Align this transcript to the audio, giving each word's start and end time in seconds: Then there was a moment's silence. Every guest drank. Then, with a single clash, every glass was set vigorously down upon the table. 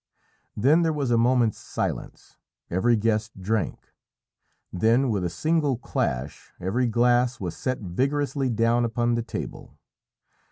Then 0.57 0.81
there 0.81 0.91
was 0.93 1.11
a 1.11 1.15
moment's 1.19 1.59
silence. 1.59 2.35
Every 2.71 2.95
guest 2.95 3.39
drank. 3.39 3.93
Then, 4.73 5.11
with 5.11 5.23
a 5.23 5.29
single 5.29 5.77
clash, 5.77 6.51
every 6.59 6.87
glass 6.87 7.39
was 7.39 7.55
set 7.55 7.77
vigorously 7.81 8.49
down 8.49 8.83
upon 8.83 9.13
the 9.13 9.21
table. 9.21 9.77